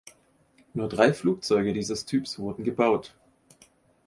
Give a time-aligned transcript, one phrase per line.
[0.73, 3.13] Nur drei Flugzeuge dieses Typs wurden gebaut.